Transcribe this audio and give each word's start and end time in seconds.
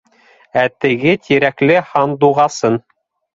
Ә 0.61 0.61
теге 0.85 1.13
Тирәкле 1.27 1.77
һандуғасын... 1.91 2.81